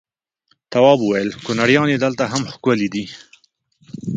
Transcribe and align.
تواب 0.71 0.99
وويل: 1.01 1.29
کنریانې 1.45 1.97
دلته 2.03 2.23
ښکلې 2.53 2.87
دي. 2.93 3.05